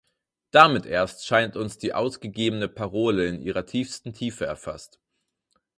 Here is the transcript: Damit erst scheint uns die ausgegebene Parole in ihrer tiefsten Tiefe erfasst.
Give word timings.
Damit 0.49 0.87
erst 0.87 1.27
scheint 1.27 1.55
uns 1.55 1.77
die 1.77 1.93
ausgegebene 1.93 2.67
Parole 2.67 3.27
in 3.27 3.39
ihrer 3.39 3.67
tiefsten 3.67 4.13
Tiefe 4.15 4.47
erfasst. 4.47 4.99